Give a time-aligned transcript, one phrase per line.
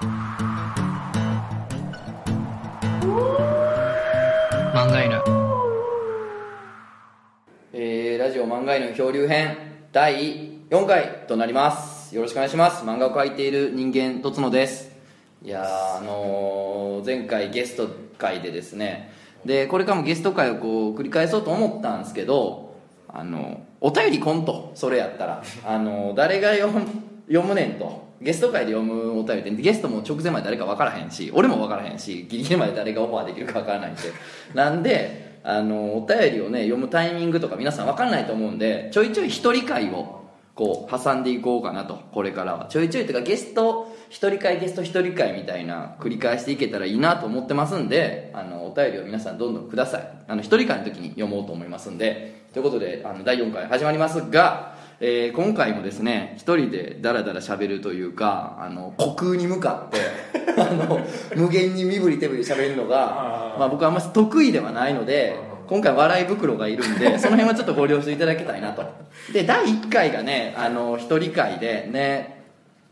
[0.00, 0.08] 漫
[4.90, 5.22] 画犬。
[7.72, 9.56] えー、ラジオ漫画犬漂流編
[9.92, 12.12] 第4回となります。
[12.16, 12.84] よろしくお願いします。
[12.84, 14.90] 漫画を描いている人間とつのです。
[15.44, 15.62] いや
[15.98, 17.88] あのー前回ゲスト
[18.18, 19.12] 会でですね。
[19.44, 22.74] でこれからもゲスト会をこう繰り返そうと思ったんですけど
[23.06, 25.44] あのお便りコントそれやったら。
[25.64, 26.72] あの誰が読
[27.46, 28.02] むねんと。
[28.24, 34.00] ゲスト会で読むお便りってゲストも直前まで誰か分からへんし俺も分からへんしギリギリまで誰がオファーできるか分からないんで。
[34.54, 42.66] なんであのお便りをね読むタイミングとか皆さん分からないと思うんでちょいちょい一人会をこう挟んでいこうかなとこれからは。
[42.70, 50.08] ちょいちょいというかゲスト一人会ゲスト一人会みたいな繰り返していけたらいいなと思ってますんであのお便りを皆さんどんどんください。
[50.28, 52.44] あの一人会の時に読もうと思いますんで。
[52.54, 59.98] ということであの第4回始まりますがえー今回もですね一人でダラダラ喋るというかあの虚空に向かって
[60.60, 61.00] あの
[61.36, 68.84] 無限に身振り手振り喋るのがまあ、僕はあんまり得意ではないので今回笑い袋がいるんでその辺はちょっとご了承いただきたいなと。
[69.32, 72.33] で第1回がねあの一人会でね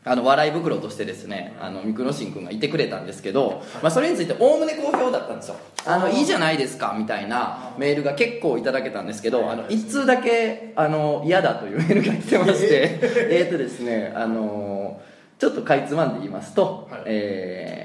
[0.04, 5.56] あの笑い袋としてですねあのミクノシン君がいてくれたんですけど、まあ、それについておおむね好評だったんですよ。
[5.86, 12.98] あのいいじゃないですかみたいなメールが結構いただけたんですけどあの1通だけあの嫌だというメールが来てまして。
[13.30, 15.00] えっとですねあの
[15.38, 17.02] ちょっとかいつまんで言いますと、はい。
[17.06, 17.81] えー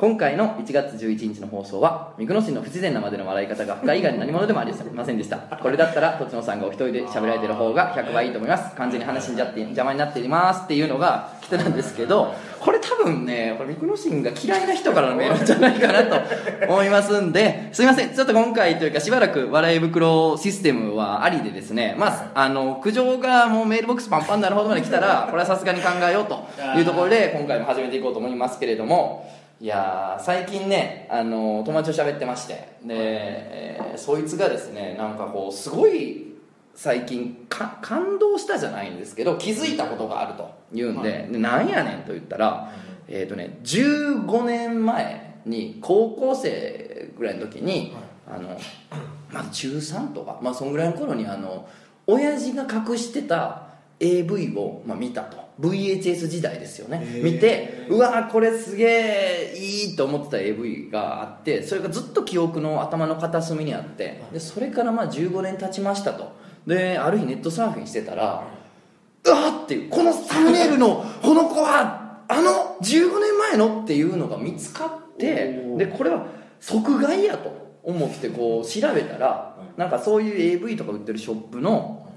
[0.00, 5.36] 今回の1月11日の放送は三国市の不自然なまでの笑い方が不可以外の何者でもありませんでした。
[5.36, 8.74] これだったらとちのさんがお一人で喋られてる方が100倍いいと思います。
[8.76, 16.16] 完全に話しんじゃって邪魔になっていますっていうのが来てたんですけどこれ多分ねこれ三国ンが嫌いな人からのメールじゃないかなと
[16.66, 18.14] 思いますんですいません。
[18.14, 26.46] ちょっと今回というかしばらく笑い袋システムはありでですねまああの苦情がもうメールボックスパンパンになるほどまで来たらこれはさすがに考えようと
[26.78, 29.28] いうところで今回も始めていこうと思いますけれども
[29.60, 32.54] いやー最近ねあの友達と喋ってまして。
[32.84, 36.34] で、えーそいつがですねなんかこうすごい
[36.74, 42.72] 最近か感動したじゃないんですけど気づいたことがあると言うんで,、でなんやねんと言ったら、
[43.08, 47.94] えっ、とね15年前に高校生ぐらいの時に、
[48.26, 48.48] あの
[49.30, 51.68] まあ中3とかまあそんぐらいの頃にあの
[52.06, 53.68] 親父が隠してた
[53.98, 57.00] AV を、まあ、見たと VHS 時代ですよね。
[57.02, 57.22] へー。
[57.22, 66.32] 見てうわーこれすげえいいと思ってた AV があってそれがずっと記憶の頭の片隅にあってでそれからまあ15年経ちましたと。
[66.66, 68.44] である日ネットサーフィンしてたら
[69.24, 76.26] うわーっていうこのサムネイルの この子はあの15年前のっていうのが見つかってでこれは
[76.60, 77.50] 即買いやと
[77.82, 82.09] 思ってこう調べたらなんかそういう AV とか売ってるショップの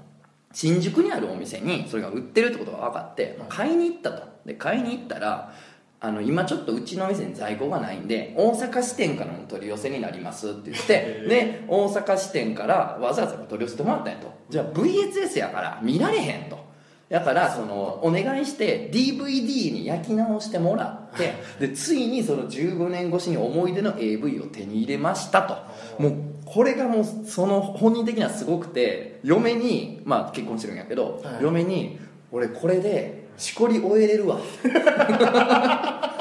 [0.54, 4.22] 新宿にあるお店にそれが売ってるってことが分かって買いに行ったと。
[4.46, 5.52] で買いに行ったら
[6.00, 14.32] あの今ちょっとうちの店に在庫がないんで大阪支店からの取り寄せになりますって言ってで大阪支店からわざわざ取り寄せてもらったんやと。
[14.48, 16.62] じゃあ VHS やから見られへんと。
[17.08, 25.56] だからそのお願いして DVD に焼き直してもらって でついにその15年越しに思い出の AV を手に入れましたと。
[26.02, 31.42] もうこれがもうその本人的にはすごくて嫁にまあ結婚してるんやけど、はい。
[31.42, 31.98] 嫁に
[32.30, 34.38] 「俺これでしこり終えれるわ」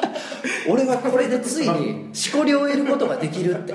[0.69, 3.73] 俺はこれでついにしこりを得ることができるって。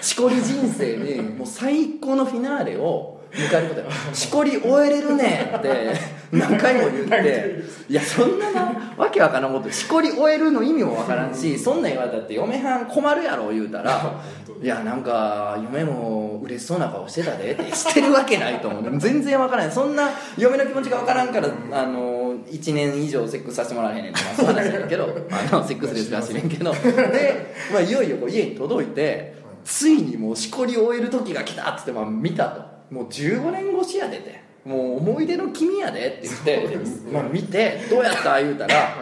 [0.00, 5.92] しこり人生でもう最高のフィナーレを迎えることよしこり終えれるねって
[6.30, 7.62] 何回も言って。
[7.88, 9.70] いやそんななわけわからんこと。
[9.70, 14.20] しこり終えるの意味もわからんしそんなん言われたって嫁はん困るやろ言うたら。
[14.60, 18.98] いやなんか嫁も嬉しそうな顔してたでってしてるわけないと思う。
[18.98, 19.72] 全然わからない。
[19.72, 25.08] そんな嫁の気持ちがわからんからあの1年以上セックスさせてもらえへんねんとかそういう話だけど。
[25.30, 26.72] あのセックスレスらしいねんけど。
[26.72, 34.48] で、まあ、いよいよこう家に届いてついにもうしこりを終える時が来たっつってまあ見たともう15年越しやでて。
[34.64, 38.94] もう思い出の君やでって言って、まあ、見てどうやった言うたら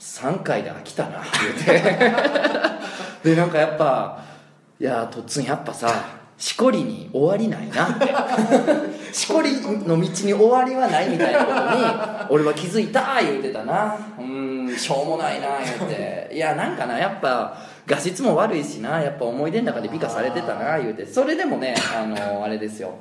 [0.00, 2.00] 3回で飽きたな言うて。
[3.22, 4.22] でなんかやっぱ
[4.80, 5.88] いやとっつんやっぱさ
[6.38, 7.98] しこりに終わりないな
[9.12, 11.84] しこりの道に終わりはないみたいなことに
[12.30, 13.96] 俺は気づいた言うてたな。
[14.18, 15.48] うんしょうもないな
[15.78, 16.30] 言うて。
[16.32, 21.06] いやなんかなやっぱ画質も悪いしなやっぱ思い出の中で美化されてたな言うて。
[21.06, 22.94] それでもねあのあれですよ。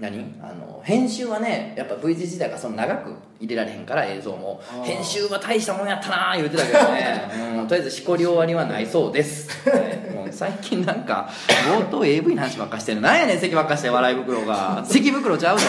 [0.00, 0.38] 何？
[0.40, 4.60] あの編集はねやっぱ V 字時代がその長く入れられへんから映像も。
[4.84, 7.28] 編集は大したもんやったなー言うてたけどね、
[7.58, 10.14] うん、とりあえずしこり終わりはないそうです、はい。
[10.14, 11.28] もう最近なんか
[11.68, 13.00] 冒頭 AV の話ばっかしてる。
[13.00, 14.84] なんやねん席ばっかして笑い袋が。
[14.86, 15.66] 席袋ちゃうぞ。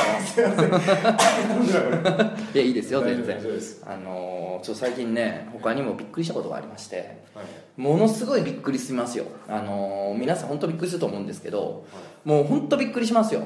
[2.54, 3.38] いやいいですよ全然。
[3.86, 6.98] あのーちょっと最近ね他にもびっくりしたことがありまして。
[7.34, 7.46] はい
[7.80, 9.26] ものすごいびっくりしますよ。
[9.48, 11.86] あのー皆さん本当びっくりすると思うんですけど
[12.26, 13.42] もう本当びっくりしますよ。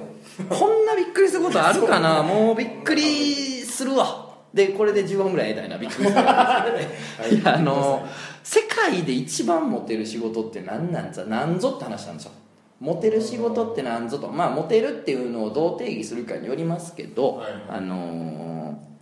[0.49, 2.23] こんなびっくりすることあるかな？
[2.23, 4.33] もうびっくりするわ。
[4.53, 7.43] でこれで15分ぐらいやりたいなびっくりするい。
[7.43, 8.05] やあのー
[8.43, 12.31] 世界で一番モテる仕事って何なんざ何ぞって話なんですよ。
[12.79, 14.27] モテる仕事って何ぞと。
[14.29, 17.51] まあモテるっていうのをどう定義するかによりますけど、はい。
[17.69, 18.93] あのー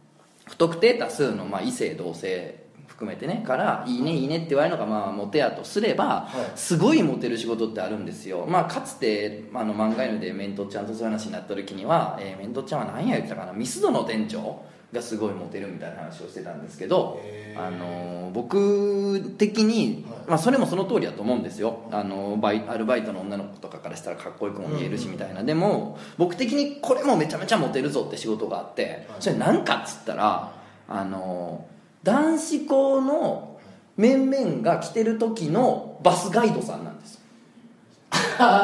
[0.45, 2.60] 不特定多数の、まあ、異性同性
[3.01, 6.57] 含めてねから「いいねいいね」って言われるのが、まあ、モテやとすれば、はい。
[6.57, 13.53] すごいモテる仕事ってあるんですよ、まあ、かつてあの漫画犬でメントちゃんとそういう話になった時には、えーメントちゃんは何や言ってたかな。
[13.53, 14.61] ミスドの店長
[14.91, 17.19] がすごいモテるみたいな話をしてたんですけど、
[17.57, 20.19] あのー僕的に、はい。
[20.29, 21.79] まあ、それもその通りだと思うんですよ。
[21.91, 30.53] あのバイアルバイトの女の子とかからしたらかっこよくも見えるしみたいな、でも僕的にこれもめちゃめちゃモテるぞって仕事があってそれ何かっつったら
[30.87, 31.65] あの
[32.03, 33.59] 男子校の
[33.97, 36.90] 面々が来てる時のバスガイドさんなんです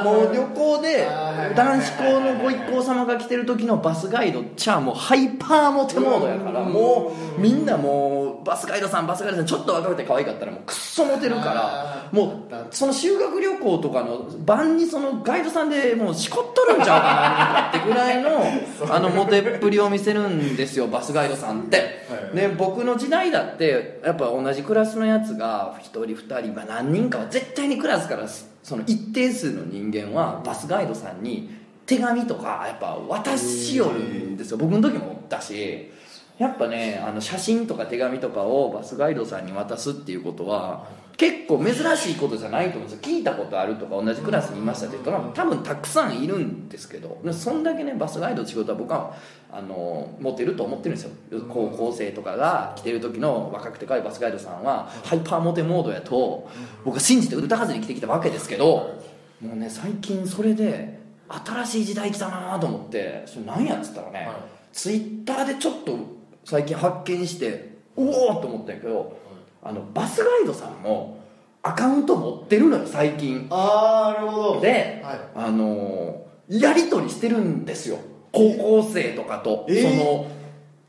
[0.04, 1.08] もう旅行で
[1.56, 6.74] 男子校のご一行様が来てる時のバスガイドちゃもうハイパーモテモードやからうん。
[6.74, 18.30] もうみんなもうバスガイドさんバスガイドさんちょっと若くて可愛かったらもうくっそモテるからもうその修学旅行とかの晩にそのガイドさんでもうしこっとるんちゃうかなってぐらいの
[18.94, 21.88] あのモテっぷりを見せるんですよバスガイドさんって、はい
[22.34, 28.28] で僕の時代だってやっぱ同じクラスのやつが1人2人、まあ、何人かは絶対にクラスから
[28.68, 31.50] その一定数の人間はバスガイドさんに
[31.86, 34.58] 手紙とかやっぱ渡しよるんですよ。
[34.58, 35.90] 僕の時もおったし
[36.38, 40.86] やっぱねあの写真とか手紙とかをバスガイドさんに渡すっていうことは
[41.18, 43.00] 結構珍しいことじゃないと思うんですよ。
[43.02, 49.16] 聞いたことあるとか同じクラスにいましたって人が多分たくさんいるんですけどでそんだけねバスガイドの仕事は僕は
[49.52, 51.12] あのモテると思ってるんですよ。
[51.50, 56.48] 高校生とかが来てる時の若くて可愛いバスガイドさんはハイパーモテモードやと
[56.86, 59.02] 僕は信じて疑わずに生きてきたわけですけど
[59.42, 61.00] もうね最近それで
[61.30, 64.36] 新しい時代来たなと思ってそれ何やっつったらね、はい。
[64.72, 65.98] ツイッターでちょっと
[66.46, 68.04] 最近発見してお
[68.38, 69.18] おと思ったんやけど
[69.64, 71.20] あのバスガイドさんも
[71.64, 73.48] アカウント持ってるのよ最近。
[73.50, 74.62] ああなるほど。
[74.62, 75.20] で、はい。
[75.36, 77.98] あのーやり取りしてるんですよ。
[78.32, 80.00] 高校生とかと、えー。
[80.00, 80.28] その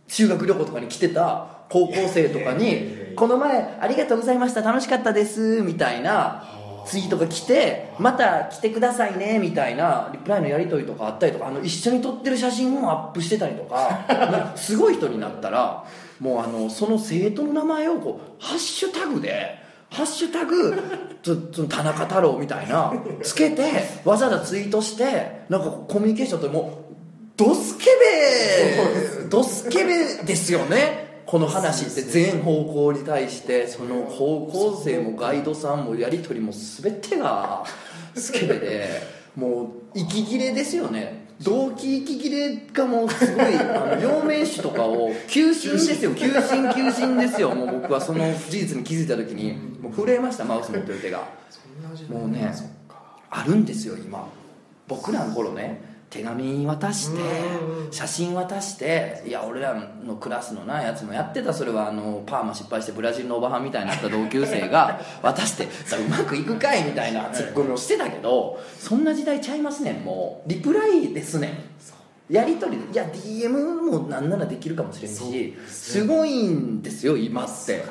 [0.07, 6.45] 修学旅行とかに来てた高校生とかにいやいやいやいや「この前ありがとうございました楽しかったです」みたいな
[6.87, 15.85] ツイートが来て「また来てくださいね」みたいなリプライのやり取りとかあったりとかあの一緒に撮ってる写真をアップしてたりとか すごい人になったら
[16.21, 19.59] もうあのその生徒の名前をこうハッシュタグで
[19.91, 20.75] 「ハッシュタグ
[21.69, 22.93] 田中太郎」みたいな
[23.23, 23.63] つけて
[24.05, 26.89] わざわざツイートしてなんかコミュニケーションってもう
[27.37, 31.07] ドスケベドスケベですよね。
[31.25, 37.65] この話って全方向に対してその高校生もガイドさんもやり取りも全てが
[38.15, 38.89] スケベで
[39.37, 41.28] もう息切れですよね。
[41.43, 46.15] 動機息切れがもうすごいあの両面種とかを急進ですよ。
[46.15, 47.55] 急進急進ですよ。
[47.55, 51.29] もう僕はその事実に気づいた時にもう震えましたマウス持ってる手が。
[52.09, 52.53] もうね
[53.31, 54.29] あるんですよ今。
[54.89, 57.21] 僕らの頃ね手紙渡して
[57.91, 70.49] 写真渡していや俺らのクラスのなやつもやってたそれはあのパーマ失敗してブラジルのおばはんみたいになった同級生が 渡してさうまくいくかいみたいなツッコミをしてたけどそんな時代ちゃいますねんもう。
[70.49, 71.49] リプライですね
[72.31, 72.33] ん。
[72.33, 77.85] やり取りでいや DM もなんならできるかもしれんしすごいんですよ今って。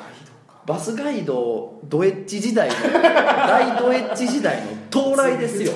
[0.66, 5.72] バスガイドドエッジ時代の 大ドエッジ時代の到来ですよ。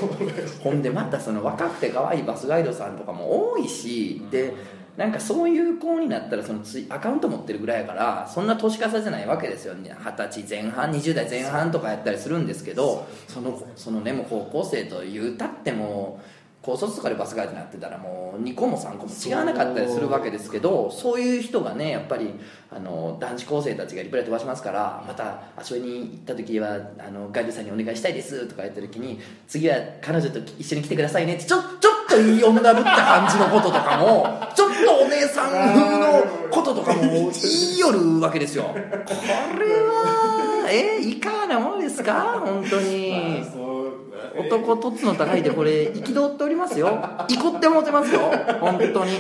[0.63, 4.55] ほんでまたその若くて可愛いバスガイドさんとかも多いしで
[4.97, 9.95] なんかそういう子になったらそのツイアカウント持ってるぐらいやからそんな年重じゃないわけですよね。
[9.99, 16.21] 二十歳前半20代前半とかやったりするんですけどそのそのねもう高校生と言うたっても
[16.63, 22.33] 高卒とかでバスガイドになってたらもう2個も3個も違わなかったりするわけですけどそういう人がねやっぱり
[22.71, 37.33] あの男子高生たちがリプライ飛ばしますからまた遊びに行った時はあのガイドさんにお願いしたいですとか言った時に次は彼女と一緒に来てくださいねってちょちょっといい女ぶった感じのこととかも ちょっとお姉さん風のこととかも言
[37.75, 38.65] いよるわけですよ。
[38.65, 38.85] これ
[39.83, 42.41] はえいかがなものですか？
[42.45, 43.11] 本当に。
[43.57, 43.82] まあ
[44.39, 46.89] 男とつの高いでこれ憤っておりますよ。
[47.29, 48.21] 怒ってもってますよ。
[48.61, 49.13] 本当に。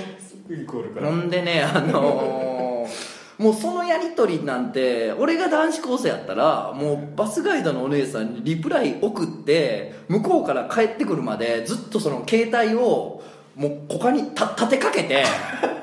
[1.00, 13.22] ほんでねあのーもうそのやり取りなんて俺が男子高生やったらもうバスガイドのお姉さんにリプライ送って向こうから帰ってくるまでずっとその携帯を
[13.56, 15.24] もう他にた立てかけて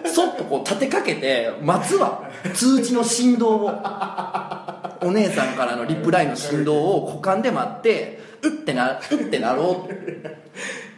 [0.06, 2.30] そっとこう立てかけて待つわ。
[2.54, 3.70] 通知の振動を
[5.02, 9.94] お姉さんからのリプライの振動を股間で待ってうってなうってなろう。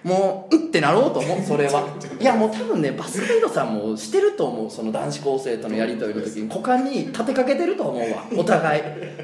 [0.04, 1.88] もううってなろうと思うそれは。
[2.20, 6.42] いやもう多分ねバスガイドさんもしてると思うその男子高生とのやり取りの時。
[6.42, 8.26] に股間に立てかけてると思うわ。
[8.36, 8.82] お互い。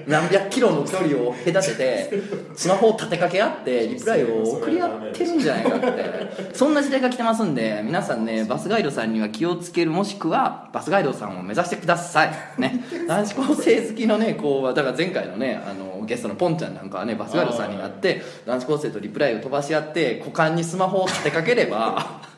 [0.07, 2.13] 何百キロの距離を隔てて
[2.55, 6.49] スマホを立てかけ合ってリプライを送り合ってるんじゃないかって。
[6.53, 12.31] そんな時代が来てますんで皆さんねバスガイドさんには気をつけるもしくはバスガイドさんを目指してください。
[12.57, 12.83] ね。
[13.07, 22.21] 男子高生好きのね子はだから前回のねあのゲストのポンちゃんなんかはねバスガイドさんになって男子高生とリプライを飛ばし合って股間にスマホを立てかければ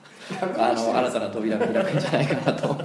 [0.58, 2.76] あの新たな扉が開くんじゃないかなと。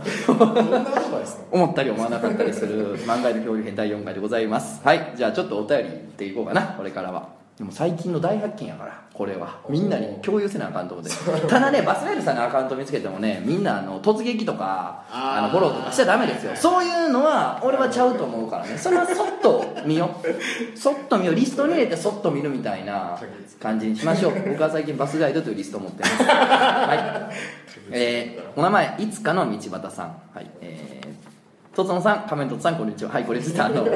[1.50, 4.80] 思ったり思わなかったりする漫画の恐竜編第4回でございます。
[4.82, 5.12] はい。
[5.14, 9.60] じゃあちょっとお便りいっていこうかなこれからはでも最近の大発見やからこれは。
[9.68, 11.12] みんなに共有せなあかんと思って
[11.46, 16.56] ただねバスガイドさんのアカウント見つけてもねみんなあの突撃とかあのフォローとかしちゃダメですよ。
[16.56, 18.76] そういうのは俺はちゃうと思うからね。
[18.76, 20.26] それはそっと見よう。
[20.76, 21.36] そっと見よう。
[21.36, 23.16] リストに入れてそっと見るみたいな
[23.60, 24.32] 感じにしましょう。
[24.50, 26.22] 僕は最近バスガイドというリストを持ってます。
[26.24, 27.36] はい。
[27.92, 30.06] えーお名前いつかの道端さん。
[30.34, 30.46] はい。
[30.60, 31.13] えー
[31.74, 33.10] とつのさん、仮面とつさん、こんにちは。
[33.10, 33.84] はい、これ実はあの、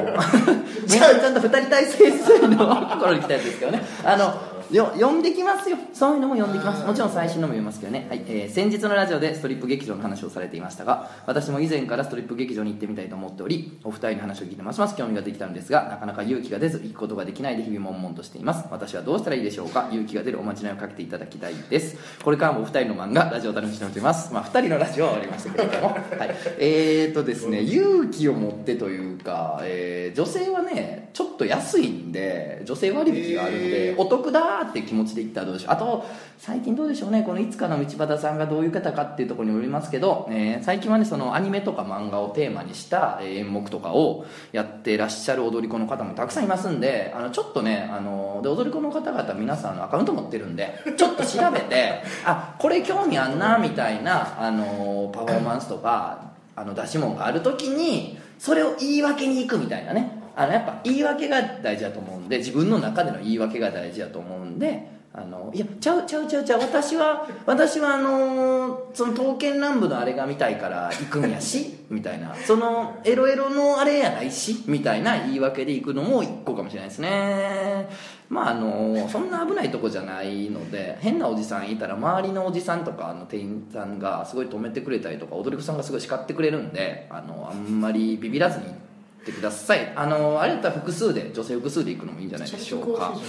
[0.87, 3.81] ちゃんと二人体制するの心に来たやつですけどね。
[4.03, 4.33] あの、
[4.71, 5.77] よ読んできますよ。
[5.93, 6.85] そういうのも読んできます。
[6.85, 8.23] もちろん最新のも読みますけどね、はい。
[8.27, 14.79] えー先日のラジオでストリップ劇場の話をされていましたが私も以前からストリップ劇場に行ってみたいと思っておりお二人の話を聞いてます。
[14.79, 18.65] ます興味ができたんですがなかなか勇気が出ず行くことができないで日々悶々としています。
[18.71, 19.89] 私はどうしたらいいでしょうか？
[19.91, 21.97] 勇気が出るおまじないをかけていただきたいです。
[22.23, 24.33] これからもお二人の漫画ラジオを楽しみにしております。
[24.33, 25.89] まあ二人のラジオは終わりましたけれども。
[26.19, 26.35] はい。
[26.59, 35.73] えーとですね勇気を持ってというか、えー女性はねちょっと安いんで女性割引があるので、お得だーって気持ちで言ったらどうでしょう。
[35.73, 36.05] あと
[36.37, 37.23] 最近どうでしょうね。
[37.23, 60.18] このいつかの道端さんがどういう方かっていうところにもよりますけど、えー最近はねそのアニメとか漫画をテーマにした演目とかをやってらっしゃる踊り子の方もたくさんいますんであのちょっとねあので踊り子の方々皆さんのアカウント持ってるんでちょっと調べて あこれ興味あんなみたいなあのパフォーマンスとかあの出し物がある時にそれを言い訳に行くみたいなね。
[60.39, 72.33] あのやっぱ言い訳が大事だと思うんで自分の中での言い訳が大事だと思うんであのいやちゃうちゃうちゃうちゃう私は私はあのその刀剣乱舞のあれが見たいから行くんやし みたいな。
[72.35, 77.89] そのエロエロのあれやないしみたいな言い訳で行くのも一個かもしれないですね。
[78.29, 88.88] まああのそんな危ないとこじゃないので変なおじさんいたら周りのおじさんとかあの店員さんがすごい止めてくれたりとか踊り子さんがすごい叱ってくれるんであのあんまりビビらずに行って
[89.31, 93.19] くださいあのあれだったら複数で女性複数で行くのもいいんじゃないでしょうかはい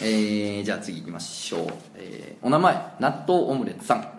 [0.00, 4.18] えーじゃあ次行きましょう、えーお名前納豆オムレツさん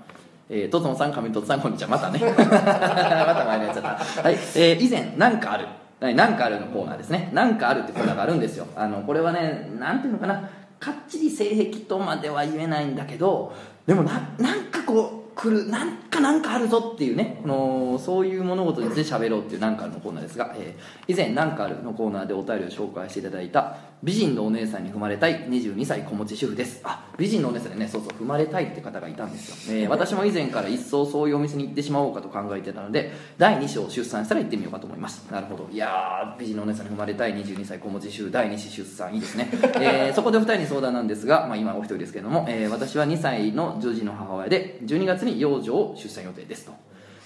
[0.51, 1.89] えー、とつのさん、上とつさん、こんにちは。
[1.89, 2.19] またね。
[2.25, 4.23] また前のやつだった。
[4.23, 4.33] はい。
[4.33, 5.67] えー以前、なんかある。
[5.99, 7.29] はいなんかあるのコーナーですね。
[7.33, 8.65] なんかあるってコーナーがあるんですよ。
[8.75, 10.49] あの、これはね、なんていうのかな。
[10.79, 13.53] かっちり性癖とまでは言えないんだけど、
[13.85, 26.81] でもな、なんかこう、来る、なんかなんかあるぞっていうね、このそういう物事について喋ろうっていうなんかあるのコーナーですが、えー以前、なんかあるのコーナーでお便りを紹介していただいた、美人のお姉さんに踏まれたい22歳子持ち主婦です。
[26.84, 29.75] あ、美人のお姉さんでね、そうそう、踏まれたいって方がいたんですよ。
[29.75, 35.25] えー私も以前から一層そういうお店に行ってしまおうかと考えてたので、第2子を出産したら行ってみようかと思います。
[35.31, 35.69] なるほど。
[35.72, 39.50] いやー、美人のお姉さんに踏まれたい22歳子持ち主婦、第2子出産、いいですね。
[39.79, 46.71] えーそこでお二人に相談なんですが、まあ今お一人ですけれども、えー私は2歳の女児の母親で、12月に幼女を出産予定ですと。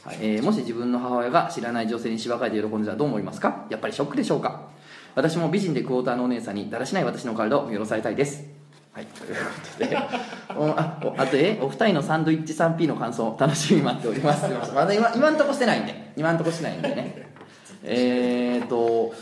[0.04, 0.18] はい。
[0.20, 3.66] えーもし自分の母親が知らない女性にしばかれて喜んでたらどう思いますか？
[3.70, 4.68] やっぱりショックでしょうか？
[5.16, 8.44] 私も美人でクォーターのお姉さんにだらしない私の体を見下ろされたいです。
[8.92, 9.42] はいというこ
[9.80, 9.98] とで。
[10.58, 11.60] おあおあとえ？
[11.62, 14.44] お二人のサンドイッチ 3P の感想楽しみに待っております。
[14.74, 16.12] まだ今今んとこしてないんで。
[16.18, 17.32] 今んとこしてないんでね。
[17.84, 19.14] えーと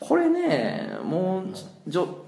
[0.00, 1.44] これねもう
[1.86, 2.23] じょ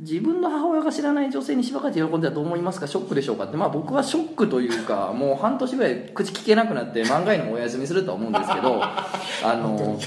[0.00, 2.86] 自分の母親が知らない女性にしばかれて喜んでたらどう思いますか？
[2.86, 3.44] ショックでしょうか？
[3.44, 3.56] って。
[3.56, 9.98] まあ僕はショックというかもう半年ぐらい口聞けなくなって漫画へのお休みするとは思うんですけど あの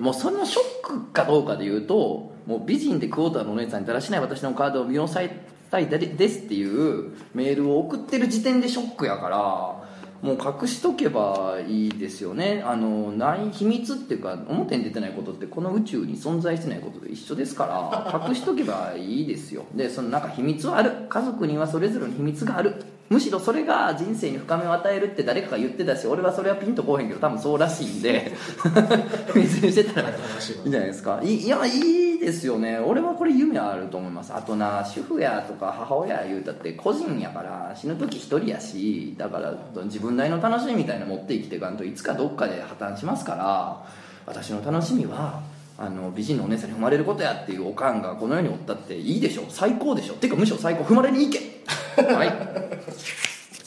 [0.00, 5.30] もうそのショックかどうかで言うともう美人でクォーターのお姉さんにだらしない私のカードを見下ろされ
[5.70, 9.83] たいですっていうメールを送ってる時点でショックやから
[10.24, 12.62] もう隠しとけばいいですよね。
[12.64, 19.66] あのない秘密っていうか表に出てないことってこの宇宙に存在してないことと一緒ですから隠しとけばいいですよ。
[19.74, 20.92] でそのなんか秘密はある。
[21.10, 22.82] 家族にはそれぞれの秘密がある。
[23.10, 28.32] むしろそれが人生に深みを与えるって誰かが言ってたし俺はそれはピンとこうへんけど多分そうらしいんで
[29.34, 30.12] 別にしてたらい
[30.64, 32.78] いんじゃないですかいいやいいですよね。
[32.78, 34.32] 俺はこれ夢あると思います。
[34.34, 43.84] あとな主婦やとか母親や言うたって個人やから死ぬ時一人やしだから自分なりの楽しみみたいなの持って生きていかんといつかどっかで破綻しますから
[44.26, 45.42] 私の楽しみは
[45.76, 49.44] あの美人のお姉さんに踏まれることやっていうおかんがこの世におったっていいでしょ。
[49.48, 50.14] 最高でしょ。
[50.14, 50.84] てかむしろ最高。
[50.84, 51.53] 踏まれに行け
[51.96, 52.28] はい。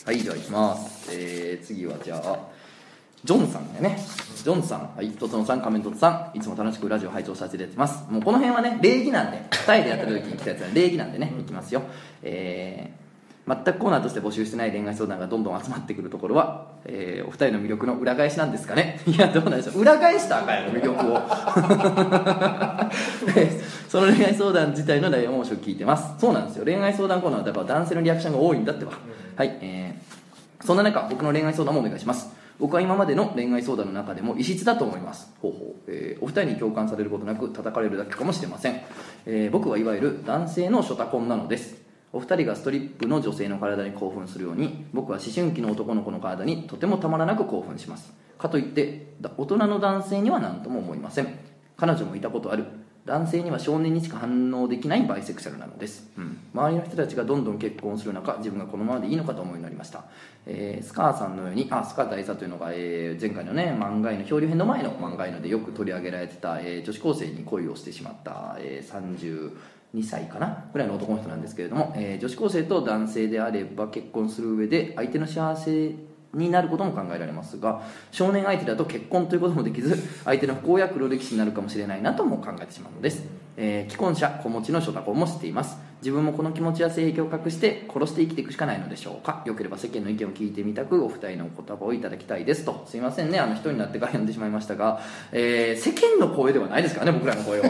[0.06, 1.10] はいでは行きます。
[1.12, 2.39] えー、次はじゃあ
[3.24, 4.00] ジョンさんでね。
[4.36, 4.96] ジョンさん。
[4.96, 6.38] はいとつのさん仮面とつさん。
[6.38, 8.10] いつも楽しくラジオ拝聴させていただきます。
[8.12, 9.38] もうこの辺はね礼儀なんで。
[9.51, 11.82] 2人でやった時に来たやつは礼儀なんでねいきますよ。
[12.24, 13.07] えー
[13.48, 19.00] 全くコーナーとして募集してない恋愛相談がどんどん集まってくるところは、えーお二人の魅力の裏返しなんですかね？
[19.08, 19.82] いやどうなんでしょう。
[19.82, 21.22] 裏返したかんやろ魅力を。
[23.89, 26.20] その恋愛相談自体の内容も面白く聞いてます。
[26.20, 26.66] そうなんですよ。
[26.66, 28.92] 恋愛相談コーナーはだから男性のリアクションが多いんだってば、
[29.36, 30.08] はいえー
[30.66, 32.36] そんな中僕の恋愛相談もお願いします。
[32.60, 35.32] 僕は今までの恋愛相談の中でも異質だと思います。
[35.42, 38.82] ほうほう、えーお二人に共感されることなく叩かれるだけかもしれません、
[39.27, 41.75] えー僕はいわゆる男性のショタコンなのです
[42.14, 48.14] お二人がストリップの女性の体に興奮するように僕は思春期の男の子の体にとてもたまらなく興奮します。
[48.38, 51.28] かといってだ大人の男性には何とも思いません。
[51.76, 52.66] 彼女もいたことある。
[53.08, 60.04] 男性には少年にしか反応できないバイセクシャルなのです、うん、周りの人たちがどんどん結婚する中自分がこのままでいいのかと思うようになりました、
[60.46, 68.88] えースカーさんのようにあスカー大佐というのが、えー前回のね漫画への漂流編の前の漫画へのでよく取り上げられてた、えー女子高生に恋をしてしまった、えー
[69.96, 70.65] 2歳かな？
[70.74, 75.96] ぐらいの男の人なんですけれども、えー女子高生と男性であれば結婚する上で相手の幸せ
[76.34, 83.24] になることも考えられますが少年相手だと結婚ということもできず相手の不幸や黒歴史になるかもしれないなとも考えてしまうのです、
[83.58, 85.78] えー既婚者子持ちの諸タコンも知っています。
[86.00, 89.42] 自分もこの気持ちや性癖を隠して殺して生きていくしかないのでしょうか。
[89.48, 92.84] よければ世間の意見を聞いてみたくお二人のお言葉をいただきたいですと。
[92.88, 93.40] すいませんね。
[93.40, 97.68] あの人になってから読んでしまいましたが、えー世間の声ではないですからね僕らの声は。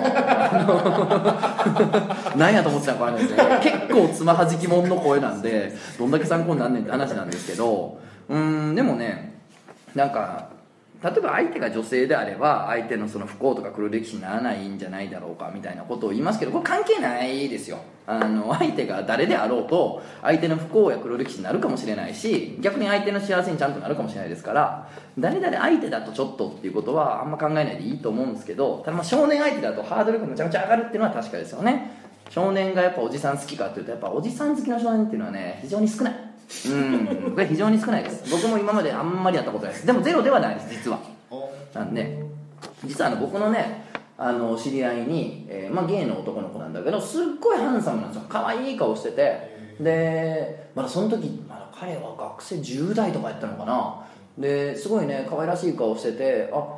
[2.35, 3.43] 何 やと思ってたのかあれですね。
[3.63, 7.99] 結構つまはじきもんの声なんでどんだけ参考になんねんって話なんですけど。
[8.29, 9.39] うんでもね
[9.95, 10.49] なんか
[11.03, 17.79] 例えば相手が女性であれば相手のその不幸とか黒歴史にならないんじゃないだろうかみたいなことを言いますけどこれ関係ないですよ。
[18.09, 31.91] あの相手が誰であろうと相手の不幸や黒歴史になるかもしれないし逆に相手の幸せにちゃんとなるかもしれないですから誰々相手だとちょっとっていうことはあんま考えないでいいと思うんですけどただまあ少年相手だとハードルがむちゃくちゃ上がるっていうのは確かですよね。
[32.29, 36.26] 少年がやっぱおじさん好きかっていうとやっぱおじさん好きの少年っていうのはね非常に少ない。
[36.67, 37.31] うん。
[37.33, 38.29] これ非常に少ないです。
[38.31, 39.85] 僕も今まであんまりやったことないです。
[39.85, 40.99] でもゼロではないです実は。
[41.73, 42.23] なんで
[42.85, 43.85] 実はあの僕のね
[44.17, 48.25] あの知り合いに、えーまあ、ゲイの男の子なんだけどすっごいハンサムなんですよ。
[48.29, 49.57] 可愛い顔してて。
[49.79, 54.03] でまだその時まだ彼は学生10代とかやったのかな。
[54.37, 56.77] ですごいね可愛らしい顔しててあ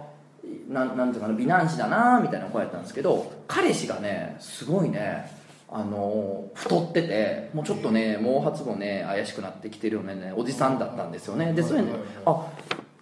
[0.70, 5.30] なんなんていうかな美男子だなみたいな子やったんですけど彼氏がねすごいね
[5.72, 11.54] あの太っててもうちょっとね毛髪もね怪しくなってきてるよねおじさんだったんですよね。
[11.54, 11.90] でそれね
[12.26, 12.48] あ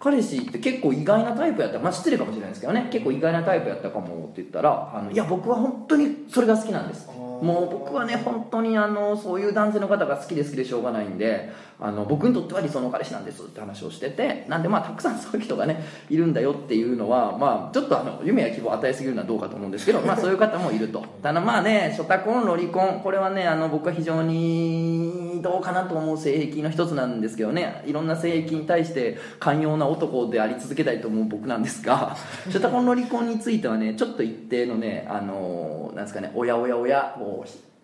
[0.00, 1.78] 彼氏って結構意外なタイプやった。
[1.78, 2.88] まあ失礼かもしれないですけどね。
[2.92, 7.06] 結構意外なタイプやったかもって言ったらあのいや僕は本当にそれが好きなんです
[7.42, 21.04] もう僕はね本当にあのそういう男性の方が好きで好きでしょうがないんであの僕にとっては理想の彼氏なんですって話をしててなんでまあたくさんそういう人がねいるんだよっていうのはまあちょっとあの夢や希望を与えすぎるのはどうかと思うんですけどまあそういう方もいると。
[21.22, 37.27] ただまあね初タコンロリコンこれはねあの僕は非常にどうかなと思う性癖の一つなんですけどねいろんな性癖に対して寛容な男であり続けたいと思う僕なんですが 初タコンロリコンについてはねちょっと一定のねあのなんですかねおやおやおやを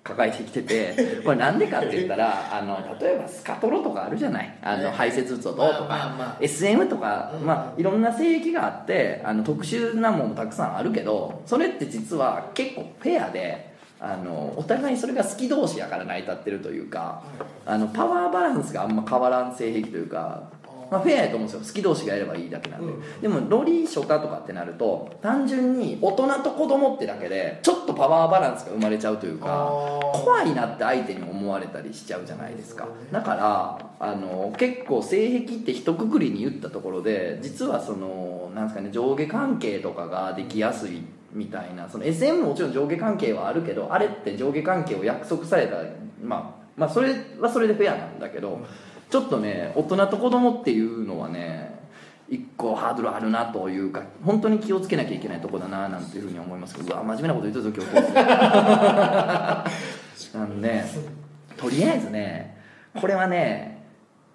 [0.02, 4.54] 抱えてきてて これなんでかって言ったらあの例えばスカトロとかあるじゃない？
[4.62, 6.36] あの排泄物をどうとか、まあまあまあ。
[6.40, 17.22] SM とか、まあ、いろんな性域があってあの特殊なものもたくさんあるけどそれって実は結構フェアであのお互いそれが好き同士やから成り立ってるというか
[17.64, 20.42] あのパワーバランスがあんま変わらん性癖というか、
[20.90, 21.60] まあ、フェアやと思うんですよ。
[21.60, 22.92] 好き同士がやればいいだけなんで、
[23.22, 29.46] でもロリショタとかってなると単純に大人と子供ってだけでちょっとパワーバランスが生まれちゃうというか
[30.12, 32.88] 怖いなって相手に思われたりしちゃうじゃないですか。
[33.10, 45.76] だからあの結構性癖って一括りに言ったところで実はそのなんですかね上下関係とかができやすいみたいなその SM ももちろん上下関係はあるけどあれって上下関係を約束された
[46.22, 48.60] まあまあそれはそれでフェアなんだけど
[49.14, 51.78] ちょっとね大人と子供っていうのはね
[52.28, 58.08] 一個ハードルあるなというか本当に気をつけなきゃいけないとこだななんていうふうに思いますけどうわ真面目なこと言ってるぞ今日
[60.36, 60.84] なんで
[61.56, 62.60] とりあえずね
[63.00, 63.86] これはね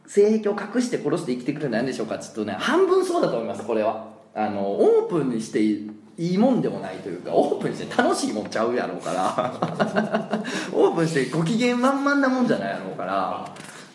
[0.07, 4.07] 性癖を隠して殺して生きてくるんなんでしょうかちょっとね半分そうだと思いますこれは。
[4.33, 10.39] あのオープンにしていいもんでもないというかオープンにして楽しいもんちゃうやろうから。
[10.71, 13.45] オープンしてご機嫌満々なもんじゃないやろうから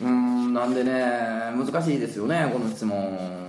[0.03, 0.93] うんなんでね
[1.57, 3.45] 難しいですよねこの質問。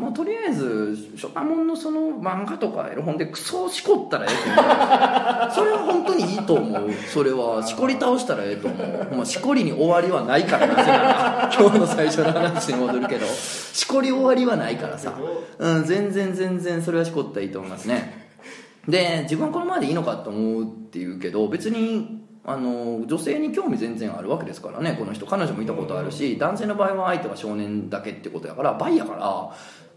[0.00, 5.50] まあ、とりあえず初版もんのその漫画とかエロ本でクソしこったらええと思う。
[5.52, 6.92] それは本当にいいと思う。
[7.12, 13.26] それはしこり倒したらええと思う、まあ、しこりに終わりはないからなせやな 今日の最初の話に戻るけど。
[13.26, 15.14] しこり終わりはないからさ、
[15.58, 18.28] うん、全然全然それはしこったらいいと思いますね。
[18.88, 25.26] で自分はこのままでいいのかと思うっていうけど別にあの女性に興味全然あるわけですからねこの人。
[25.26, 29.54] 彼女もいたことあるし男性の場合は相手は少年だけってことやから倍やから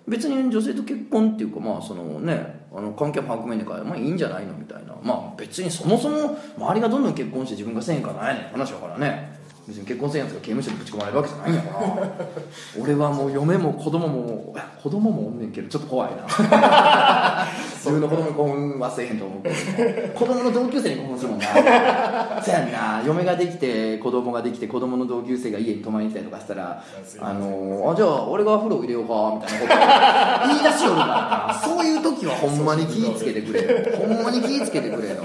[0.08, 4.92] 別に女性と結婚っていうかまあそのねあの関係も含めてからまあいいんじゃないのみたいな。
[5.02, 9.31] まあ別にそもそも周りがどんどん結婚して自分がせえへんからなんやねん話だからね
[9.72, 12.12] 別に結婚せんやつが刑務所にぶち込まれるわけじゃないんやから。
[12.82, 14.54] 俺はもう嫁も子供も
[14.84, 16.28] 子供もおんねんけどちょっと怖いな。
[17.76, 19.56] 自分の子供に興奮はせえへんと思うけど。
[20.20, 21.48] 子供の同級生に興奮するもんな。
[22.44, 23.02] そやんな。
[23.06, 26.84] 嫁ができて子供ができて子供の同級生が家に泊まりに来たりとかしたら
[27.22, 30.48] あのあじゃあ俺が風呂入れようかみたいなこと。
[30.50, 31.62] 言い出しよるからな。
[31.64, 33.68] そういう時はほんまに気ぃつけてくれよ。
[33.98, 35.16] ほんまに気ぃつけてくれよ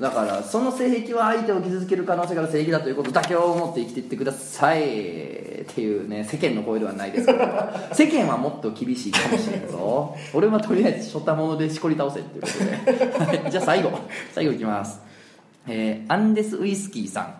[0.00, 5.40] だからその性癖は相手を傷つける可能性がある性癖だということだけを思って生きていってください。
[5.60, 7.38] っていうね世間の声ではないですけど。
[7.92, 10.16] 世間はもっと厳しいかもしれんぞ。
[10.32, 13.92] 俺はとりあえずしょったものでしこり倒せっていうことで、はい、じゃあ最後。
[14.32, 15.00] 最後いきます。
[15.68, 17.34] えーアンデスウイスキーさん。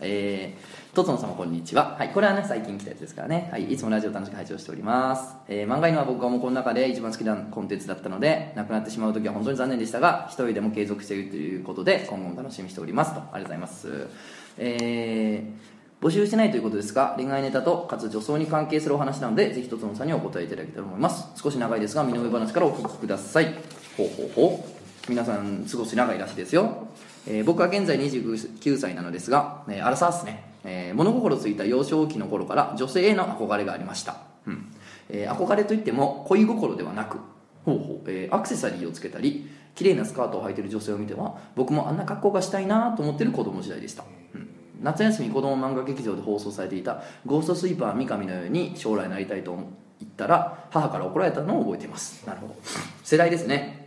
[0.00, 13.20] えー、とつの様こんにちは、はい、これはね最近来たやつですからね、はい、いつもラジオ楽しく拝聴しております、えー漫画犬は僕がもうこの中で一番好きなコンテンツだったのでなくなってしまう時は本当に残念でしたが一人でも継続しているということで今後も楽しみにしておりますと。
[13.20, 14.08] ありがとうございます。
[14.56, 21.42] えー募集してないということですが恋愛ネタとかつ女装に関係するお話なのでぜひとつのさんにお答えいただけたらと思います。
[21.42, 23.54] 少し長いですが身の上話からお聞きください。
[23.96, 24.84] ほうほうほう。
[25.08, 26.88] 皆さん少し長いらしいですよ、
[27.26, 34.72] えー僕は現在29歳なのですが、えー、アラサーっすね、えー物心ついた幼少期の頃から女性への憧れがありました、うん。
[35.08, 37.18] えー憧れといっても恋心ではなく
[37.64, 44.48] ほうほう、えーアクセサリーをつけたり綺麗なスカートを履いてる女性を見ては僕もあんな格好がしたいなと思ってる子供時代でした、うん。
[44.82, 49.56] 夏休み子供漫画劇場で放送されていた「ゴーストスイーパー三上」のように将来なりたいと
[50.00, 52.26] 言ったら母から怒られたのを覚えています。
[52.26, 52.54] なるほど。
[53.02, 53.83] 世代ですね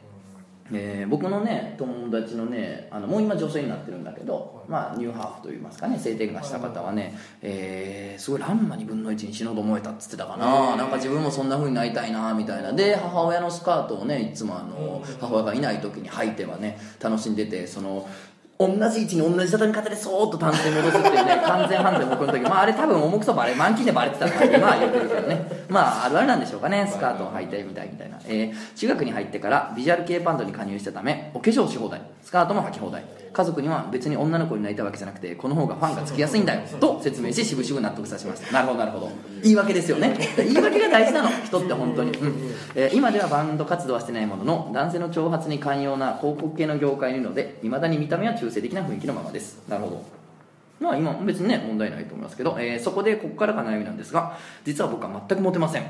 [0.74, 12.74] えー僕のね友達のねあのもう今女性になってるんだけど、まあ、ニューハーフといいますかね性転換した方はね、えーすごいランマ2分の1に死のうと思えたっつってたかな、なんか自分もそんな風になりたいなみたいな。
[12.74, 18.08] で母親のスカートをねいつもあの母親がいない時に履いてはね楽しんでてその
[18.60, 25.48] 同じ位置に同じ畳み方でそーっと単線戻すっていうね 完全犯罪僕の時まああれ多分重くそバレ満勤でバレてたから今は言ってるけどね。
[25.70, 26.88] まああるあるなんでしょうかね。
[26.92, 32.02] スカートを履いてみたいみたいな、えー中学に入ってからビジュアル系バンドに加入したためお化粧し放題。
[32.24, 33.04] スカートも履き放題
[33.38, 38.52] 家族には別に女の子になりたいわけじゃなくてこの方がファンがつきやすいんだよと説明ししぶしぶ納得させました。
[38.52, 39.12] なるほどなるほど。
[39.44, 40.18] 言い訳ですよね。
[40.38, 41.30] 言い訳が大事なの。
[41.46, 42.34] 人って本当に、うん。
[42.74, 49.62] えー今ではバンド活動はしてないものの男性の挑発に寛容な広告系の業界にいるのでいまだに見た目は中性的な雰囲気のままです。
[49.70, 50.04] なるほど。
[50.80, 55.84] まあ今別にね問題ないと思いますけど、えーそこでここからが悩みなんですが実は僕は全くモテません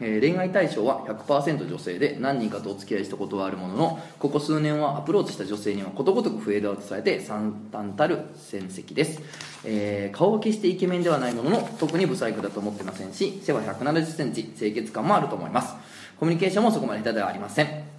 [0.00, 9.22] えー恋愛対象は100%女性で何人かとお付き合いしたことはあるもののここ数年はアプローチした女性にはことごとくフェードアウトされて惨憺たる戦績です、
[9.64, 15.74] えー顔は決してイケメンではないものの特にブサイクだと思ってませんし背は1 7 0センチ清潔感もあると思います。
[16.18, 17.93] コミュニケーションもそこまで下手ではありません。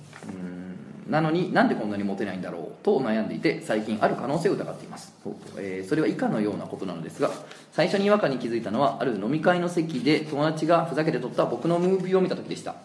[1.08, 5.14] なのになんでこんなにモテないんだろうと悩んでいて最近ある可能性を疑っています、
[5.58, 7.30] えーそれは以下のようなことなのですが
[7.72, 12.76] 最初に違和感に気づいたのはある飲み会の席で友達がふざけて撮った僕のムービーを見た時でした、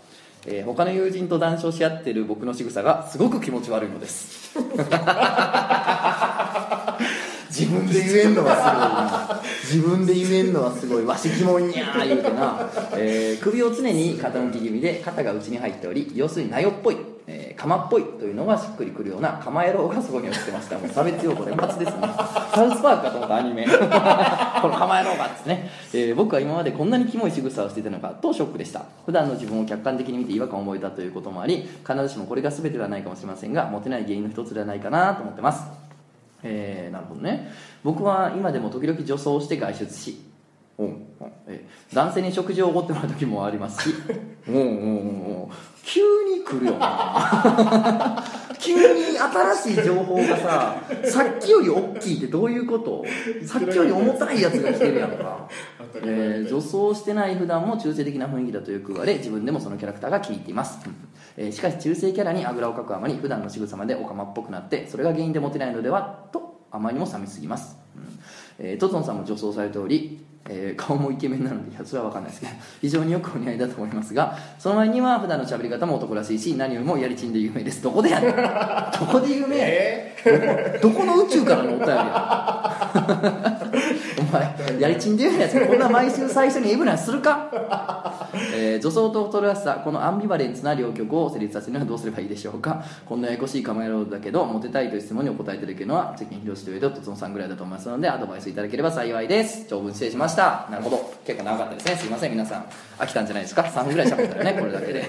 [0.47, 4.59] えー他の友人と談笑し合っている僕の仕草がすごく気持ち悪いのです。
[7.51, 9.43] 自分で言えんのはすごいな。
[9.65, 11.05] 自分で言えんのはすごい。
[11.05, 11.81] わし疑問に。
[11.81, 20.79] ゃー言うてな、えー首を常に傾き気味で肩が内に入っており要するにナヨっぽい、えー、カマっぽいというのがしっくりくるようなカマ野郎がそこに映ってました。
[20.79, 22.09] もう差別用語連発ですね。
[22.55, 23.65] サウスパークかと思ったアニメ。
[24.61, 28.83] このカマ野郎がっつってね、えー僕は今までこんなにキモい仕草をしていたのかとショックでした。
[29.07, 35.65] 普段の自分を客観的に見て違和感を覚えたということもあり必ずしもこれが全てではないかもしれませんがモテない原因の一つではないかなと思ってます。
[36.43, 37.51] えーなるほどね。
[37.85, 40.21] 僕は今でも時々女装をして外出し
[40.79, 40.87] うん。
[40.87, 41.05] うん
[41.47, 43.95] えー男性に食事をおごってもらう時もありますし。
[44.49, 45.30] うんうんうん
[46.61, 48.25] るよな。
[48.61, 53.05] 急に新しい情報がささっきより大きいってどういうこと？
[53.47, 55.49] さっきより重たいやつが来てるやんか。
[56.03, 60.95] えー女装してない普段も中性的な雰囲気だとよく言われ自分でもそのキャラクターが気に入っています、うん。
[61.37, 66.29] えーしかし中性キャラにあぐらをかくあまり普段の仕草までオカマっぽくなってそれが原因でモテないのでは？
[66.31, 68.01] とあまりにも寂しすぎます、う
[68.63, 68.67] ん。
[68.67, 77.83] えートツノさんも女装されており、えー顔もイケメンなのでそれは分かんないですけど 非常によくお似合いだと思いますがその前には普段の喋り方も男らしいし何よりもやりちんで有名です。
[77.83, 79.71] どこでやねん どこで有名やねん？
[80.27, 83.60] えどこの宇宙からのお便りや？
[83.60, 83.60] お
[84.31, 87.49] 前やりちんで言うやつがこんな毎週最初にエブランするか、
[88.55, 92.83] えー女装とトラスさこのアンビバレンスな両極を成立させるにはどうすればいいでしょうか。
[93.07, 97.89] こんなややこしい構えろうだけどモテたいという質問にお答えいただけるのは関根宏と上ととつのさんぐらいだと思います。
[97.89, 99.67] のでアドバイスいただければ幸いです。
[99.69, 100.67] 長文失礼しました。
[100.71, 101.13] なるほど。
[101.25, 101.97] 結構長かったですね。
[101.97, 102.31] すいません。
[102.31, 102.65] 皆さん。
[102.99, 103.63] 飽きたんじゃないですか。
[103.63, 104.57] 3分ぐらい喋ったよね。
[104.59, 105.09] これだけで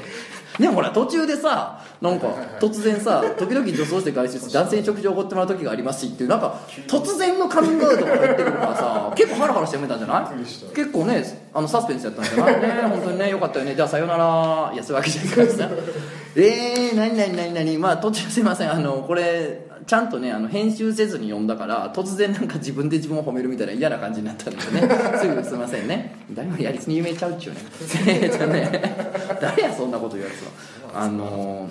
[0.60, 2.28] でもほら途中でさなんか
[2.60, 6.56] 突然さ時々女装して外出し て男性に食事をおごってもらう時がありますしっていうなんか
[6.88, 10.22] 突然のカミングアウトが入ってくるからさ 結構ハラハラして読めたんじゃな。
[10.22, 12.52] い結構ねあのサスペンスやったんじゃな。
[12.52, 13.76] いね本当にねよかったよね。
[13.76, 14.72] じゃあさよなら。
[14.74, 15.70] いやそういうわけじゃないからさ
[16.36, 17.78] えー、何何何何？
[17.78, 18.72] まあ途中すいません。
[18.72, 24.64] あのこれちゃんとねあの編集せずに読んだから突然なんか自分で自分を褒めるみたいな嫌な感じになったんでね。
[25.20, 26.16] すぐすいませんね。
[26.32, 27.60] 誰もやりすぎ有名ちゃうっちゅうね。
[28.08, 28.96] えーとね
[29.42, 31.02] 誰やそんなこと言うやつは。
[31.04, 31.68] あの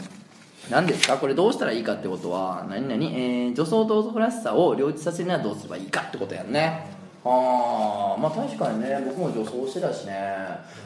[0.70, 1.16] 何ですか？
[1.16, 6.86] これどうしたらいいかってことは何々、えー、女装と男らしさを両立させるにはどうすればいいかってことやんね。
[7.24, 10.14] ああまあ確かにね僕も女装してたしね。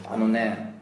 [0.08, 0.74] あのね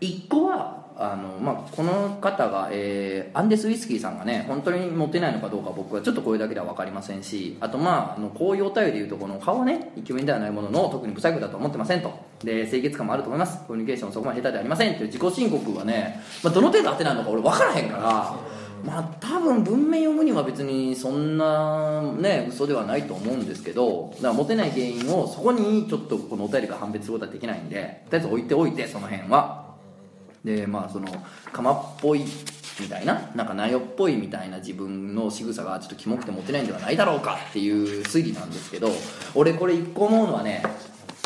[0.00, 12.12] 一個はあの、まあ、この方が、えーアンデス・ウイスキーさんがね本当にモテないのかどうか僕はちょっとこれだけでは分かりませんしあとまああのこういうお便りで言うとこの顔はねイケメンではないものの特に不細工だと思ってませんと。
[12.44, 13.64] で清潔感もあると思います。
[13.66, 14.94] コミュニケーションもそこまで下手ではありません。
[14.94, 18.36] っていう自己申告はね、まあ、どの程度当てなのか俺分からへんから
[18.84, 29.61] まあ多分文面読むには別にそんなね嘘ではないと思うんですけどだからモテない原因をそこにちょっとこのお便りが判別することはできないんでとりあえず置いておいてその辺は
[30.44, 31.06] でまあその
[31.52, 32.24] 釜っぽい
[32.80, 38.88] みたいななんかナヨっぽいみたいな自分の仕草がちょっとキモくてモテないんではないだろうかっていう推理なんですけど
[39.34, 40.62] 俺これ一個思うのはね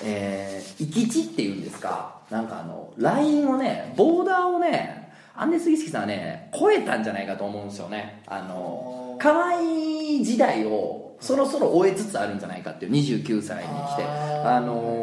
[0.05, 2.16] えー、行き地っていうんですか？
[2.31, 8.22] なんかあのラインをねボーダーをねアンデス・ギスキさんはね超えたんじゃないかと思うんですよね。
[8.26, 14.05] あの可愛い時代をそろそろ終えつつあるんじゃないかっていう29歳に来て。
[14.05, 14.96] あの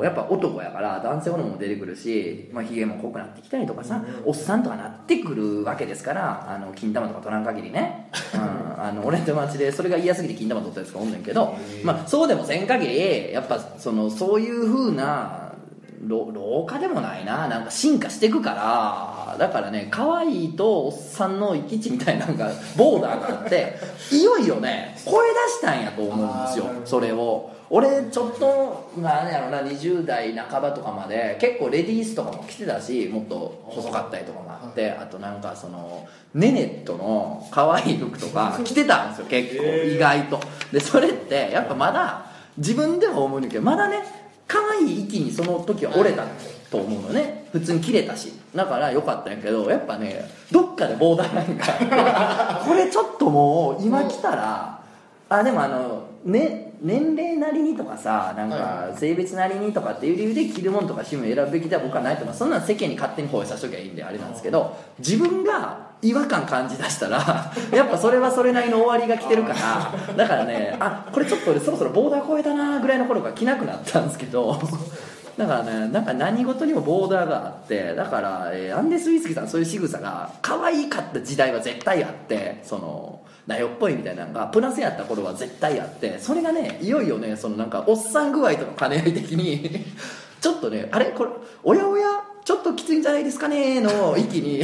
[0.00, 8.40] ーやっぱ男やから男性ホルモンも出てくるし、まあ、ヒゲも濃くなってきたりとかさ、おっさんとかなってくるわけですからあの金玉とか取らん限りね、うん、
[8.82, 15.50] あの俺の友達でそれが嫌すぎて金玉取ったやつがおんねんけど、まあ、そうでもせん限りやっぱそのそういうふうな
[16.06, 17.46] 老老化でもないな。
[17.48, 23.74] なんか進化していくからだからね可愛いとおっさんの行き地みたいなのがボーダーがあって
[24.12, 27.50] いよいよね声出したんやと思うんですよそれを。
[27.72, 40.40] 俺ちょっとなんやろな20代半ばとかまで結構レディースとかも着てたしもっと細かったりとかもあってあとなんかそのネネットの可愛い服とか 着てたんですよ結構意外と。
[40.72, 44.02] でそれってやっぱまだ自分でも思うんだけどまだね
[44.48, 46.24] 可愛い域にその時は折れた
[46.70, 47.48] と思うのね。
[47.52, 48.32] 普通に切れたし。
[48.54, 52.62] だから良かったんやけどやっぱねどっかでボーダーなんか。
[52.66, 54.80] これちょっともう今来たら
[55.28, 62.34] あでもあのね年齢なりにとかさなんか性別なりにとかっていう理由で着るものとか趣味を選ぶべきでは僕はないと思う。
[62.34, 74.58] そんなん世間に勝手に放映させときゃいいんであれなんですけど自分が違和感感じ出したら やっぱそれはそれなりの終わりが来てるからだからねあこれちょっと俺そろそろボーダー超えたなぐらいの頃から着なくなったんですけど
[75.36, 89.86] だからねなんか何事にもボーダーがあってだから、えーアンデス・ウィスキーさんそういう仕草が可愛かった時代は絶対あってそのナヨっぽいみたいなのがプラスやった頃は絶対あってそれがねいよいよねそのなんかおっさん具合との兼ね合い的に
[90.40, 91.06] ちょっとねあれ？
[91.06, 91.30] これ
[91.64, 92.06] おやおや？
[92.44, 93.80] ちょっときついんじゃないですかね？
[93.80, 94.62] の域に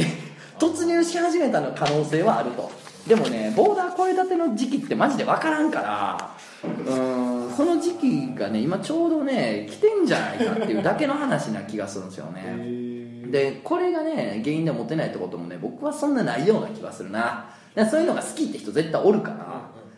[0.59, 2.71] 突入し始めたの可能性はあると。
[3.07, 6.31] でもねボーダー超えたての時期ってマジで分からんから
[6.63, 7.26] うん。
[7.57, 13.31] その時期がね今ちょうどね来てんじゃないかっていうだけの話な気がするんですよね。
[13.31, 17.49] でこれがね原因でモテないってこともね僕はそんなないような気がするな。
[17.89, 19.31] そういうのが好きって人絶対おるか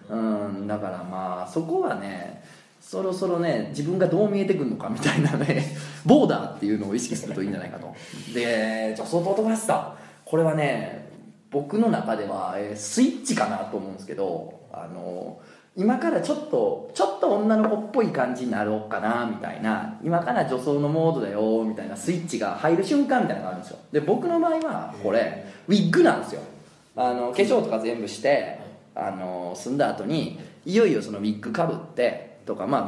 [0.08, 0.16] ら。
[0.16, 2.42] うんだからまあそこはね
[2.80, 7.94] そろそろね自分がどう見えてくるのかみたいなね ボーダーっていうのを意識するといいんじゃないかと。
[8.34, 9.96] で女装と男らしさ。
[10.24, 11.10] これはね
[11.52, 15.40] 僕の中では、えースイッチかなと思うんですけどあの
[15.80, 19.98] 今からちょっとちょっと女の子っぽい感じになろうかなみたいな。
[20.04, 23.80] 今から女装のモードだよみたいなスイッチが入る瞬間みたいなのがあるんですよ。
[23.94, 26.42] で僕の場合はこれウィッグなんですよ。
[26.98, 28.60] あの化粧とか全部して
[28.94, 32.88] あの済んだ後にいよいよそのウィッグかぶってとかまあ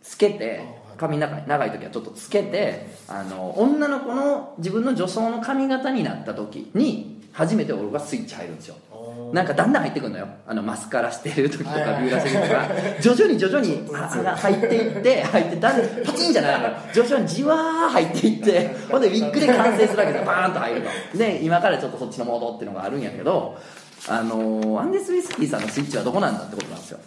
[0.00, 0.62] つけて
[0.96, 8.76] 髪の中に長い時はちょっとつけてあの女の子の自分の女装の髪型になった時に初めて俺がスイッチ入るんですよ。
[9.32, 10.26] なんかだんだん入ってくるのよ。
[10.46, 12.68] あのマスカラしてる時とかビューラーしてる時とか。
[13.00, 16.74] 徐々に徐々にあ入っていって入ってだんだんパチンじゃないのよ。
[16.92, 23.58] 徐々にじわー入っていってほんでウィッグで完成するわけでバーンと入るとで今からちょっとそっちのモードっていうのがあるんやけど
[24.08, 26.98] あのアンデス・ウィスキーさんのスイッチはどこなんだってことなんですよ。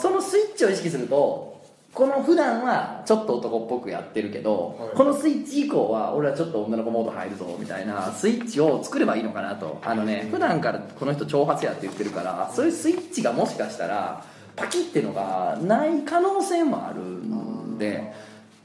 [0.00, 1.59] そのスイッチを意識すると
[1.92, 4.96] この普段はちょっと男っぽくやってるけど、はい。
[4.96, 9.80] このスイッチ以降は俺はちょっと女の子モード入るぞみたいなスイッチを作ればいいのかなと。
[9.84, 14.24] あのね普段からこの人挑発やって言ってるからそういうスイッチがもしかしたら
[14.54, 18.12] パキッてのがない可能性もあるんで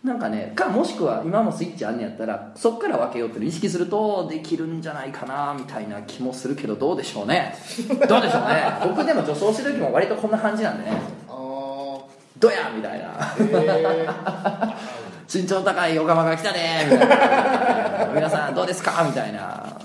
[0.04, 7.56] なんかねかもしくは今もスイッチあんねやったらそっから分けようって意識するとできるんじゃないかなみたいな気もするけどどうでしょうね。
[8.08, 8.78] どうでしょうね。
[8.84, 11.02] 僕でも女装してる時も割とこんな感じなんでね
[12.36, 13.36] あーどやみたいな。
[13.40, 14.08] え
[15.34, 18.10] 身長高い横浜が来たねみたいな。
[18.14, 19.76] 皆さんどうですかみたいな。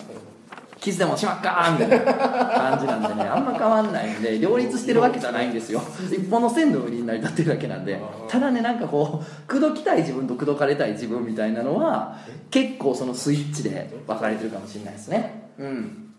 [0.81, 5.83] キスでもしまっかみたいな感じなんでねあんま変わんないんで両立してるわけじゃないんですよ。
[6.11, 8.01] 一本の線の上に成り立ってるだけなんで。
[8.29, 12.17] ただねなんかこう口説きたい自分と口説かれたい自分みたいなのは
[12.51, 15.51] 結構そのスイッチで分かれてるかもしれないですね。
[15.59, 16.13] うん。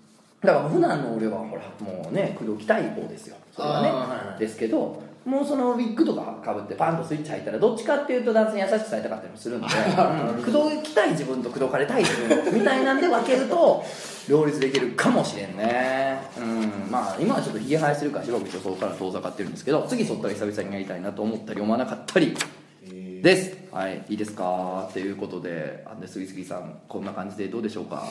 [0.44, 3.36] だから普段の俺はほらもうね口説きたい方ですよ。
[3.56, 13.84] それはね、ですけどもうそのウィッグとかかぶってパンとスイッチ入ったらどっちかっていうと男性に優しくされたかったりもするんで、 うん、口説きたい自分と口説かれたい自分みたいなんで分けると
[14.28, 16.20] 両立できるかもしれんね。
[16.40, 16.92] うん。
[16.92, 23.22] まあ今はちょっとひげ生やしてるからしばらく女装から遠ざかってるんですけど次そったら久々にやりたいなと思ったり思わなかったりー。
[23.22, 23.56] です。
[23.72, 24.04] はい。
[24.10, 24.90] いいですか？
[24.92, 28.04] ということでアンデス・ウィスキーさんこんな感じでどうでしょうか？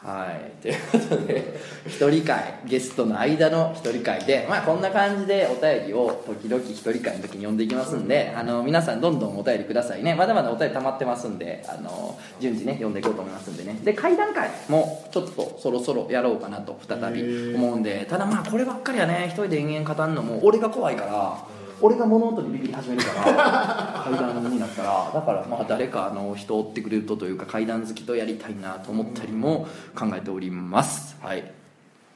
[0.00, 0.62] はい。
[0.62, 10.14] ということで一人会ゲストの間の一人会でまあこんな感じでお便りを時々一人会の時に読んでいきますんであの皆さんどんどんお便りくださいね。
[10.14, 13.76] まだまだお便り溜まってますんであの順次ね読んでいこうと思いますんでね。
[13.82, 25.10] で会談会もちょっとそろそろやろうかなと再び思うんでただまあこればっかりはね一人で延々語るのも俺が怖いから俺が物音にビビり始めるから階段になったら。
[25.14, 31.16] だからまあ誰かあの人を追ってくれるとというか階段好きとやりたいなと思ったりも考えております。
[31.22, 31.52] はい。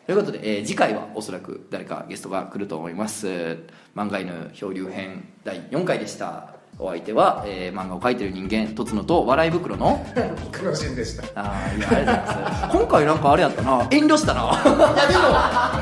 [0.06, 3.28] ということで、えー次回はおそらく誰かゲストが来ると思います。
[3.94, 6.54] 漫画犬漂流編第4回でした。
[6.78, 10.04] お相手は、えー漫画を描いてる人間とつのと笑い袋の
[10.50, 11.22] 黒人でした。
[11.24, 12.74] いああいやありがとうございます。
[12.78, 13.86] 今回なんかあれやったな。
[13.90, 14.40] 遠慮したな。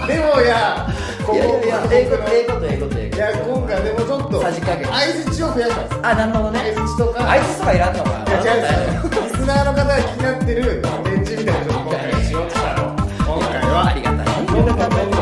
[0.04, 0.86] やでもでもいや
[1.32, 3.16] いやいやいやええことええことええことええこと。
[3.16, 4.86] いや今回でもちょっとさじ加減。
[4.86, 5.80] 相づちを増やした。
[5.80, 6.58] んですあなるほどね。
[6.74, 7.20] 相づちとか。
[7.20, 14.22] 相づちとかいらんのかいや違うリスナーの方が気になってるレンチみたいなちょっと今回しようとしたの今回はありがた
[15.16, 15.19] い。